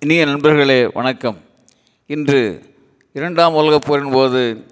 இனிய 0.00 0.24
நண்பர்களே 0.24 0.90
வணக்கம். 0.94 1.36
இன்று 2.06 2.62
இரண்டாம் 3.12 3.54
உலகப் 3.54 3.82
போரின் 3.86 4.10
போது 4.10 4.64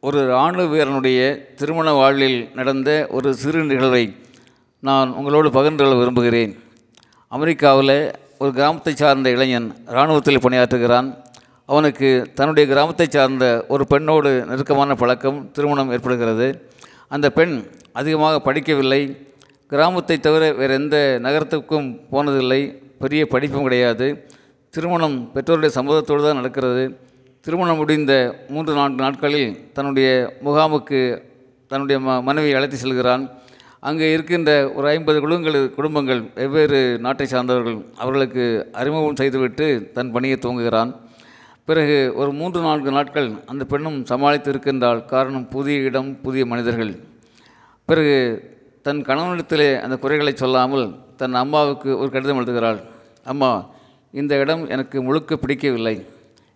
ஒரு 0.00 0.24
இராணுவ 0.24 0.66
வீரனுடைய 0.66 1.52
திருமண 1.54 1.92
வாழ்வில் 1.92 2.48
நடந்த 2.54 3.06
ஒரு 3.10 3.34
சிறு 3.34 3.64
நிகழ்வை 3.64 4.16
நான் 4.80 5.12
உங்களோடு 5.12 5.50
பகிர்ந்து 5.50 5.82
கொள்ள 5.82 5.98
விரும்புகிறேன். 5.98 6.58
அமெரிக்காவில் 7.28 8.12
ஒரு 8.38 8.52
கிராமத்தை 8.52 8.94
சார்ந்த 8.94 9.30
இளைஞன் 9.30 9.76
இராணுவத்தில் 9.86 10.38
பணியாற்றுகிறான். 10.38 11.16
அவனுக்கு 11.66 12.26
தன்னுடைய 12.34 12.68
கிராமத்தை 12.68 13.06
சார்ந்த 13.10 13.64
ஒரு 13.68 13.86
பெண்ணோடு 13.86 14.44
நெருக்கமான 14.46 14.94
பழக்கம் 14.94 15.50
திருமணம் 15.50 15.90
ஏற்படுகிறது. 15.90 16.70
அந்த 17.08 17.30
பெண் 17.30 17.64
அதிகமாக 17.92 18.52
படிக்கவில்லை. 18.52 19.16
கிராமத்தை 19.68 20.20
தவிர 20.20 20.52
வேறு 20.52 20.74
எந்த 20.74 21.18
நகரத்துக்கும் 21.22 22.00
போனதில்லை. 22.12 22.82
பெரிய 22.98 23.26
படிப்பும் 23.26 23.62
கிடையாது. 23.62 24.28
திருமணம் 24.74 25.16
பெற்றோருடைய 25.32 25.70
சம்மதத்தோடு 25.76 26.22
தான் 26.26 26.38
நடக்கிறது. 26.40 26.82
திருமணம் 27.44 27.78
முடிந்த 27.80 28.12
மூன்று 28.52 28.72
நான்கு 28.78 29.00
நாட்களில் 29.04 29.50
தன்னுடைய 29.76 30.08
முகாமுக்கு 30.46 31.00
தன்னுடைய 31.70 31.96
ம 32.04 32.14
மனைவியை 32.28 32.54
அழைத்து 32.58 32.78
செல்கிறான். 32.82 33.24
அங்கே 33.88 34.06
இருக்கின்ற 34.14 34.50
ஒரு 34.76 34.86
ஐம்பது 34.92 35.18
குடும்பங்கள் 35.24 35.58
குடும்பங்கள் 35.78 36.22
வெவ்வேறு 36.38 36.80
நாட்டை 37.06 37.26
சார்ந்தவர்கள் 37.32 37.76
அவர்களுக்கு 38.02 38.44
அறிமுகம் 38.80 39.18
செய்துவிட்டு 39.20 39.66
தன் 39.96 40.12
பணியை 40.14 40.38
துவங்குகிறான். 40.44 40.92
பிறகு 41.68 41.98
ஒரு 42.20 42.30
மூன்று 42.38 42.62
நான்கு 42.68 42.96
நாட்கள் 42.96 43.28
அந்த 43.52 43.66
பெண்ணும் 43.72 43.98
சமாளித்து 44.12 44.50
இருக்கின்றால் 44.54 45.02
காரணம் 45.12 45.46
புதிய 45.54 45.88
இடம் 45.90 46.10
புதிய 46.24 46.44
மனிதர்கள். 46.52 46.94
பிறகு 47.88 48.16
தன் 48.88 49.04
கணவனிடத்திலே 49.10 49.68
அந்த 49.84 49.98
குறைகளை 50.04 50.34
சொல்லாமல் 50.44 50.86
தன் 51.20 51.40
அம்மாவுக்கு 51.44 51.90
ஒரு 52.00 52.10
கடிதம் 52.16 52.40
எழுதுகிறாள். 52.42 52.80
அம்மா 53.32 53.52
இந்த 54.12 54.36
இடம் 54.36 54.68
எனக்கு 54.68 55.02
முழுக்க 55.02 55.36
பிடிக்கவில்லை. 55.36 56.06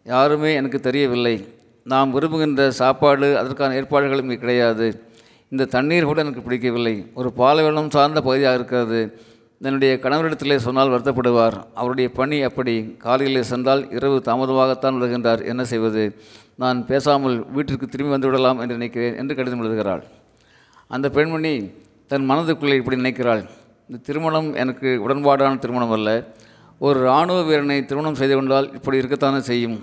யாருமே 0.05 0.55
எனக்கு 0.55 0.81
தெரியவில்லை. 0.81 1.49
நாம் 1.85 2.13
விரும்புகின்ற 2.13 2.71
சாப்பாடு 2.71 3.39
அதற்கான 3.39 3.75
ஏற்பாடுகளும் 3.75 4.25
இங்கே 4.25 4.39
கிடையாது. 4.39 5.01
இந்த 5.49 5.65
தண்ணீர் 5.65 6.05
கூட 6.05 6.21
எனக்கு 6.21 6.41
பிடிக்கவில்லை. 6.41 7.07
ஒரு 7.15 7.33
பாலைவனம் 7.33 7.91
சார்ந்த 7.91 8.21
பகுதியாக 8.21 8.55
இருக்கிறது. 8.55 9.21
என்னுடைய 9.63 9.99
கணவரிடத்திலே 10.03 10.57
சொன்னால் 10.57 10.89
வருத்தப்படுவார். 10.89 11.63
அவருடைய 11.75 12.11
பணி 12.11 12.43
அப்படி. 12.43 12.95
காலையிலே 12.99 13.43
சென்றால் 13.43 13.91
இரவு 13.91 14.23
தாமதமாகத்தான் 14.25 14.99
வருகின்றார். 15.03 15.45
என்ன 15.45 15.65
செய்வது? 15.65 16.21
நான் 16.55 16.87
பேசாமல் 16.87 17.47
வீட்டிற்கு 17.51 17.89
திரும்பி 17.89 18.11
வந்து 18.11 18.27
விடலாம் 18.27 18.59
என்று 18.59 18.75
நினைக்கிறேன் 18.75 19.17
என்று 19.17 19.35
கடிதம் 19.35 19.61
எழுதுகிறாள். 19.61 20.05
அந்த 20.89 21.11
பெண்மணி 21.11 21.71
தன் 22.07 22.31
மனதுக்குள்ளே 22.31 22.75
இப்படி 22.75 22.97
நினைக்கிறாள். 22.97 23.43
இந்த 23.89 24.03
திருமணம் 24.03 24.55
எனக்கு 24.55 25.09
உடன்பாடான 25.09 25.59
திருமணம் 25.59 25.91
அல்ல. 25.91 26.11
ஒரு 26.81 26.99
இராணுவ 27.05 27.39
வீரனை 27.49 27.77
திருமணம் 27.85 28.19
செய்து 28.21 28.35
கொண்டால் 28.35 28.67
இப்படி 28.79 28.97
இருக்கத்தானே 29.01 29.39
செய்யும்? 29.51 29.77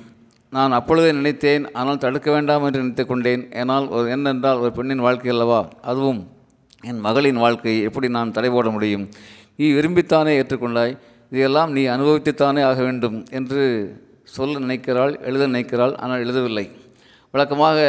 நான் 0.53 0.75
அப்பொழுதே 0.77 1.11
நினைத்தேன் 1.19 1.63
ஆனால் 1.80 2.02
தடுக்க 2.03 2.27
வேண்டாம் 2.31 2.66
என்று 2.67 2.81
நினைத்து 2.81 3.03
கொண்டேன். 3.05 3.44
ஏனால் 3.61 3.86
ஒரு 3.95 4.08
என்னென்றால் 4.16 4.61
ஒரு 4.63 4.72
பெண்ணின் 4.77 5.03
வாழ்க்கை 5.05 5.31
அல்லவா? 5.36 5.59
அதுவும் 5.91 6.21
என் 6.89 7.02
மகளின் 7.08 7.41
வாழ்க்கை 7.45 7.73
எப்படி 7.88 8.08
நான் 8.17 8.36
தடை 8.38 8.49
போட 8.55 8.69
முடியும்? 8.75 9.05
நீ 9.58 9.66
விரும்பித்தானே 9.77 10.33
ஏற்றுக்கொண்டாய்? 10.39 10.94
இதையெல்லாம் 11.31 11.71
நீ 11.77 11.83
அனுபவித்துத்தானே 11.95 12.61
ஆக 12.69 12.80
வேண்டும் 12.88 13.17
என்று 13.39 13.61
சொல்ல 14.36 14.59
நினைக்கிறாள் 14.66 15.14
எழுத 15.30 15.44
நினைக்கிறாள் 15.53 15.94
ஆனால் 16.03 16.23
எழுதவில்லை. 16.25 16.66
வழக்கமாக 17.33 17.80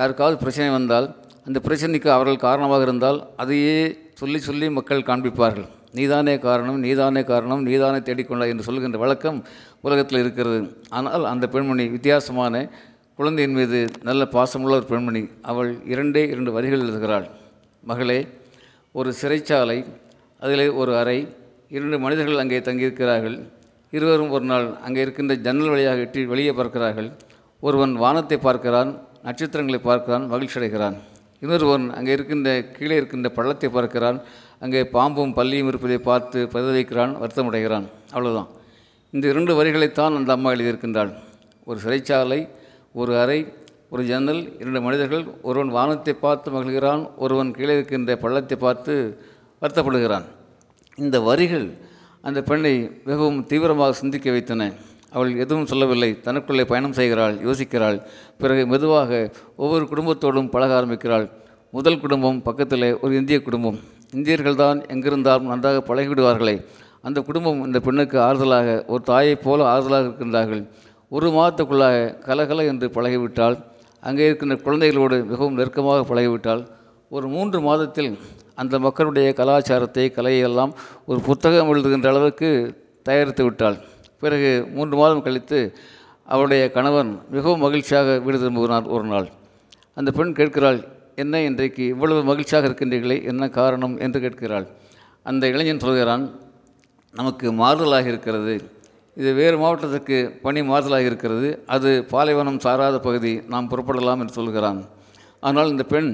யாருக்காவது 0.00 0.36
பிரச்சனை 0.42 0.70
வந்தால் 0.78 1.06
அந்த 1.46 1.58
பிரச்சனைக்கு 1.66 2.08
அவர்கள் 2.16 2.44
காரணமாக 2.48 2.82
இருந்தால் 2.82 3.20
அதையே 3.42 3.78
சொல்லி 4.20 4.40
சொல்லி 4.48 4.66
மக்கள் 4.70 5.08
காண்பிப்பார்கள். 5.08 5.68
நீதானே 5.98 6.34
காரணம் 6.46 6.78
நீதானே 6.84 7.22
காரணம் 7.30 7.62
நீதானே 7.68 7.98
தேடிக்கொண்டாய் 8.08 8.52
என்று 8.52 8.66
சொல்கின்ற 8.68 8.98
வழக்கம் 9.02 9.38
உலகத்தில் 9.86 10.20
இருக்கிறது. 10.22 10.60
ஆனால் 10.98 11.24
அந்த 11.32 11.44
பெண்மணி 11.54 11.84
வித்தியாசமான 11.96 12.64
குழந்தையின் 13.18 13.56
மீது 13.58 13.78
நல்ல 14.08 14.22
பாசமுள்ள 14.36 14.74
ஒரு 14.80 14.88
பெண்மணி 14.92 15.22
அவள் 15.50 15.70
இரண்டே 15.92 16.22
இரண்டு 16.34 16.50
வரிகள் 16.56 16.84
எழுதுகிறாள். 16.84 17.26
மகளே 17.90 18.20
ஒரு 18.94 19.10
சிறைச்சாலை 19.20 19.78
அதிலே 20.42 20.66
ஒரு 20.82 20.92
அறை 21.00 21.18
இரண்டு 21.76 21.98
மனிதர்கள் 22.04 22.42
அங்கே 22.42 22.60
தங்கியிருக்கிறார்கள். 22.68 23.36
இருவரும் 23.92 24.34
ஒரு 24.36 24.46
நாள் 24.50 24.66
அங்கே 24.86 25.00
இருக்கின்ற 25.04 25.34
ஜன்னல் 25.46 25.72
வழியாக 25.72 26.04
எட்டி 26.06 26.20
வெளியே 26.32 26.52
பார்க்கிறார்கள் 26.58 27.08
ஒருவன் 27.62 27.94
வானத்தை 28.04 28.38
பார்க்கிறான் 28.46 28.90
நட்சத்திரங்களை 29.28 29.80
பார்க்கிறான் 29.88 30.24
மகிழ்ச்சி 30.32 30.58
அடைகிறான் 30.60 30.96
இன்னொருவன் 31.42 31.84
அங்கே 31.98 32.12
இருக்கின்ற 32.16 32.48
கீழே 32.76 32.96
இருக்கின்ற 33.00 33.28
பள்ளத்தை 33.36 33.68
பார்க்கிறான். 33.76 34.18
அங்கே 34.64 34.80
பாம்பும் 34.96 35.32
பள்ளியும் 35.38 35.70
இருப்பதை 35.70 35.98
பார்த்து 36.08 36.40
பரிதவிக்கிறான் 36.52 37.12
வருத்தமடைகிறான். 37.22 37.86
அவ்வளோதான் 38.14 38.50
இந்த 39.14 39.24
இரண்டு 39.32 39.52
வரிகளைத்தான் 39.58 40.16
அந்த 40.18 40.30
அம்மா 40.36 40.50
எழுதியிருக்கின்றாள். 40.54 41.10
ஒரு 41.68 41.78
சிறைச்சாலை 41.84 42.40
ஒரு 43.00 43.12
அறை 43.22 43.40
ஒரு 43.94 44.02
ஜன்னல் 44.10 44.42
இரண்டு 44.60 44.80
மனிதர்கள் 44.84 45.24
ஒருவன் 45.48 45.72
வானத்தை 45.78 46.12
பார்த்து 46.24 46.48
மகிழ்கிறான் 46.54 47.02
ஒருவன் 47.24 47.50
கீழே 47.56 47.74
இருக்கின்ற 47.78 48.14
பள்ளத்தை 48.22 48.56
பார்த்து 48.66 48.94
வருத்தப்படுகிறான். 49.62 50.26
இந்த 50.98 51.16
வரிகள் 51.28 51.66
அந்த 52.28 52.40
பெண்ணை 52.48 52.72
மிகவும் 53.08 53.38
தீவிரமாக 53.50 53.98
சிந்திக்க 54.00 54.30
வைத்தன. 54.36 54.62
அவள் 55.12 55.32
எதுவும் 55.44 55.68
சொல்லவில்லை. 55.70 56.10
தனக்குள்ளே 56.26 56.64
பயணம் 56.72 56.96
செய்கிறாள் 56.98 57.34
யோசிக்கிறாள். 57.46 57.98
பிறகு 58.42 58.62
மெதுவாக 58.66 59.10
ஒவ்வொரு 59.56 59.84
குடும்பத்தோடும் 59.92 60.50
பழக 60.54 60.74
ஆரம்பிக்கிறாள். 60.74 61.26
முதல் 61.70 62.00
குடும்பம் 62.00 62.38
பக்கத்தில் 62.42 62.88
ஒரு 63.00 63.12
இந்திய 63.20 63.38
குடும்பம். 63.42 63.78
இந்தியர்கள் 64.14 64.60
தான் 64.62 64.78
எங்கிருந்தாலும் 64.94 65.50
நன்றாக 65.52 65.78
பழகிவிடுவார்களே. 65.90 66.56
அந்த 67.02 67.18
குடும்பம் 67.20 67.60
இந்த 67.66 67.78
பெண்ணுக்கு 67.80 68.18
ஆறுதலாக 68.18 68.68
ஒரு 68.86 69.02
தாயைப் 69.02 69.42
போல 69.44 69.64
ஆறுதலாக 69.74 70.06
இருக்கின்றார்கள். 70.08 70.62
ஒரு 71.16 71.28
மாதத்துக்குள்ளாக 71.38 71.96
கலகல 72.26 72.64
என்று 72.64 72.86
பழகிவிட்டால் 72.88 73.56
அங்கே 74.02 74.26
இருக்கின்ற 74.26 74.56
குழந்தைகளோடு 74.66 75.16
மிகவும் 75.24 75.58
நெருக்கமாக 75.58 76.04
பழகிவிட்டால் 76.10 76.62
ஒரு 77.08 77.26
மூன்று 77.28 77.58
மாதத்தில் 77.60 78.10
அந்த 78.54 78.78
மக்களுடைய 78.78 79.28
கலாச்சாரத்தை 79.32 80.04
கலையெல்லாம் 80.16 80.72
ஒரு 81.06 81.20
புத்தகம் 81.20 81.70
எழுதுகின்ற 81.72 82.08
அளவுக்கு 82.12 82.48
தயாரித்து 83.02 83.44
விட்டாள். 83.44 83.76
பிறகு 84.22 84.50
மூன்று 84.76 84.96
மாதம் 85.00 85.24
கழித்து 85.26 85.60
அவளுடைய 86.32 86.64
கணவன் 86.76 87.10
மிகவும் 87.34 87.64
மகிழ்ச்சியாக 87.66 88.18
வீடு 88.24 88.38
திரும்புகிறார் 88.42 88.92
ஒரு 88.96 89.06
நாள். 89.12 89.28
அந்த 89.98 90.10
பெண் 90.18 90.36
கேட்கிறாள் 90.38 90.78
என்ன 91.22 91.40
இன்றைக்கு 91.48 91.82
இவ்வளவு 91.94 92.20
மகிழ்ச்சியாக 92.30 92.68
இருக்கின்றீர்களே 92.68 93.16
என்ன 93.30 93.48
காரணம்? 93.58 93.96
என்று 94.04 94.18
கேட்கிறாள். 94.24 94.66
அந்த 95.30 95.44
இளைஞன் 95.54 95.84
சொல்கிறான் 95.86 96.24
நமக்கு 97.14 97.46
மாறுதலாக 97.62 98.06
இருக்கிறது. 98.12 98.54
இது 99.20 99.30
வேறு 99.40 99.56
மாவட்டத்துக்கு 99.62 100.18
பணி 100.44 100.60
மாறுதலாக 100.68 101.08
இருக்கிறது. 101.10 101.48
அது 101.74 101.90
பாலைவனம் 102.12 102.60
சாராத 102.66 102.98
பகுதி. 103.06 103.32
நாம் 103.52 103.70
புறப்படலாம் 103.72 104.20
என்று 104.22 104.38
சொல்கிறான். 104.38 104.80
ஆனால் 105.48 105.72
இந்த 105.74 105.84
பெண் 105.94 106.10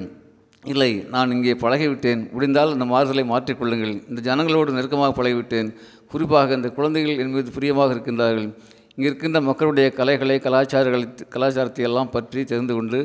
இல்லை 0.64 0.90
நான் 1.14 1.34
இங்கே 1.36 1.52
பழகிவிட்டேன். 1.62 2.22
முடிந்தால் 2.34 2.72
இந்த 2.76 2.86
மாறுதலை 2.92 3.24
மாற்றிக்கொள்ளுங்கள் 3.32 3.94
இந்த 4.10 4.20
ஜனங்களோடு 4.28 4.70
நெருக்கமாக 4.76 5.12
பழகிவிட்டேன். 5.18 5.68
குறிப்பாக 6.12 6.56
இந்த 6.58 6.68
குழந்தைகள் 6.78 7.20
என் 7.22 7.32
மீது 7.36 7.50
பிரியமாக 7.56 7.94
இருக்கின்றார்கள். 7.94 8.48
இங்கே 8.94 9.08
இருக்கின்ற 9.10 9.40
மக்களுடைய 9.48 9.88
கலைகளை 9.98 10.36
கலாச்சாரங்களை 10.46 11.06
கலாச்சாரத்தை 11.34 11.84
எல்லாம் 11.88 12.12
பற்றி 12.16 12.40
தெரிந்து 12.52 12.74
கொண்டு 12.76 13.00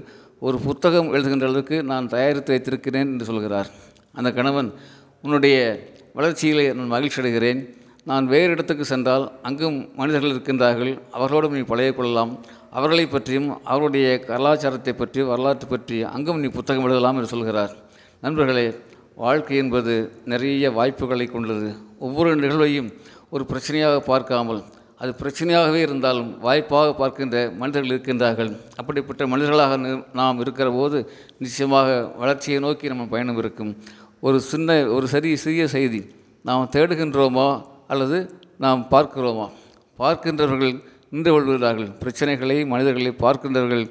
ஒரு 0.48 0.58
புத்தகம் 0.68 1.10
எழுதுகின்ற 1.16 1.48
அளவுக்கு 1.50 1.78
நான் 1.92 2.12
தயாரித்து 2.14 2.54
வைத்திருக்கிறேன் 2.54 3.12
என்று 3.14 3.26
சொல்கிறார். 3.30 3.70
அந்த 4.20 4.30
கணவன் 4.38 4.70
உன்னுடைய 5.26 5.58
வளர்ச்சியிலே 6.18 6.66
நான் 6.78 6.94
மகிழ்ச்சி 6.96 7.20
அடைகிறேன். 7.22 7.62
நான் 8.10 8.26
வேறு 8.32 8.50
இடத்துக்கு 8.56 8.86
சென்றால் 8.92 9.26
அங்கும் 9.48 9.78
மனிதர்கள் 10.00 10.34
இருக்கின்றார்கள். 10.34 10.94
அவர்களோடும் 11.16 11.56
நீ 11.58 11.62
பழகிக்கொள்ளலாம் 11.70 12.32
அவர்களை 12.78 13.06
பற்றியும் 13.14 13.48
அவருடைய 13.74 14.08
கலாச்சாரத்தை 14.32 14.94
பற்றி 15.02 15.22
வரலாற்று 15.30 15.68
பற்றி 15.74 15.98
அங்கும் 16.16 16.42
நீ 16.44 16.50
புத்தகம் 16.58 16.88
எழுதலாம் 16.88 17.18
என்று 17.20 17.32
சொல்கிறார். 17.34 17.74
நண்பர்களே 18.24 18.66
வாழ்க்கை 19.22 19.58
என்பது 19.64 19.94
நிறைய 20.32 20.72
வாய்ப்புகளை 20.78 21.26
கொண்டது. 21.30 21.68
ஒவ்வொரு 22.06 22.30
நிகழ்வையும் 22.44 22.90
ஒரு 23.34 23.44
பிரச்சனையாக 23.52 23.98
பார்க்காமல் 24.12 24.62
அது 25.02 25.12
பிரச்சனையாகவே 25.22 25.80
இருந்தாலும் 25.86 26.30
வாய்ப்பாக 26.46 26.90
பார்க்கின்ற 27.00 27.38
மனிதர்கள் 27.62 27.92
இருக்கின்றார்கள். 27.94 28.52
அப்படிப்பட்ட 28.80 29.24
மனிதர்களாக 29.34 29.78
நாம் 30.20 30.42
இருக்கிற 30.44 30.68
போது 30.72 30.98
நிச்சயமாக 31.44 31.90
வளர்ச்சியை 32.22 32.60
நோக்கி 32.66 32.92
நம்ம 32.94 33.06
பயணம் 33.14 33.40
இருக்கும். 33.44 33.72
ஒரு 34.26 34.38
சின்ன 34.52 34.78
ஒரு 34.96 35.08
சரி 35.14 35.32
சிறிய 35.44 35.66
செய்தி 35.76 36.02
நாம் 36.50 36.72
தேடுகின்றோமா 36.76 37.48
அல்லது 37.94 38.18
நாம் 38.66 38.82
பார்க்கிறோமா? 38.94 39.48
பார்க்கின்றவர்கள் 40.00 40.76
நின்று 41.14 41.32
கொள்கிறார்கள். 41.32 41.90
பிரச்சனைகளை 42.04 42.58
மனிதர்களை 42.74 43.12
பார்க்கின்றவர்கள் 43.26 43.84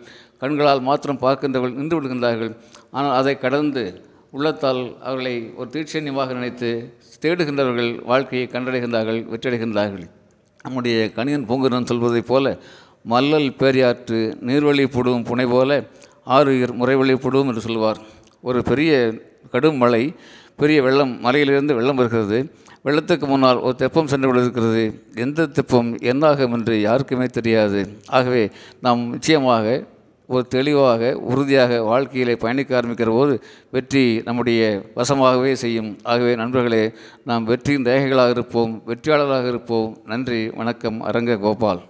கண்களால் 0.42 0.86
மாத்திரம் 0.88 1.20
பார்க்கின்றவர்கள் 1.26 1.78
நின்று 1.80 1.96
விடுகின்றார்கள் 1.98 2.52
ஆனால் 2.90 3.16
அதை 3.18 3.34
கடந்து 3.44 3.84
உள்ளத்தால் 4.32 4.82
அவர்களை 5.00 5.34
ஒரு 5.56 5.68
தீட்சண்யமாக 5.72 6.32
நினைத்து 6.32 6.68
தேடுகின்றவர்கள் 7.20 7.90
வாழ்க்கையை 8.04 8.48
கண்டடைகின்றார்கள் 8.52 9.20
வெற்றடைகின்றார்கள். 9.32 10.06
நம்முடைய 10.62 11.10
கணியன் 11.16 11.46
பூங்குரன் 11.48 11.88
சொல்வதைப் 11.90 12.26
போல 12.26 12.58
மல்லல் 13.08 13.50
பேரியாற்று 13.60 14.18
நீர்வழி 14.48 14.86
போடும் 14.86 15.26
புனை 15.28 15.46
போல 15.50 15.84
ஆறு 16.24 16.52
முறைவழி 16.80 17.16
போடும் 17.16 17.48
என்று 17.48 17.60
சொல்வார். 17.60 18.00
ஒரு 18.42 18.62
பெரிய 18.62 18.92
கடும் 19.50 19.76
மழை 19.76 20.14
பெரிய 20.56 20.82
வெள்ளம் 20.82 21.20
மலையிலிருந்து 21.20 21.74
வெள்ளம் 21.74 21.96
வருகிறது. 21.96 22.38
வெள்ளத்துக்கு 22.84 23.26
முன்னால் 23.26 23.58
ஒரு 23.66 23.74
தெப்பம் 23.74 24.10
சென்று 24.12 24.28
கொண்டிருக்கிறது. 24.28 24.84
எந்த 25.14 25.46
தெப்பம் 25.46 25.90
என்னாகும் 25.98 26.52
என்று 26.52 26.80
யாருக்குமே 26.80 27.26
தெரியாது. 27.38 27.80
ஆகவே 28.06 28.50
நாம் 28.80 29.02
நிச்சயமாக 29.10 29.84
ஒரு 30.32 30.44
தெளிவாக 30.46 31.12
உறுதியாக 31.30 31.82
வாழ்க்கையிலே 31.82 32.34
பயணிக்க 32.36 32.80
ஆரம்பிக்கிற 32.80 33.10
போது 33.18 33.34
வெற்றி 33.70 34.04
நம்முடைய 34.24 34.62
வசமாகவே 34.96 35.52
செய்யும். 35.52 35.90
ஆகவே 36.02 36.32
நண்பர்களே 36.34 36.82
நாம் 37.24 37.44
வெற்றியின் 37.44 37.86
தேகைகளாக 37.88 38.36
இருப்போம் 38.36 38.82
வெற்றியாளர்களாக 38.86 39.48
இருப்போம். 39.48 39.96
நன்றி 40.04 40.42
வணக்கம் 40.50 41.00
அரங்க 41.00 41.36
கோபால். 41.36 41.82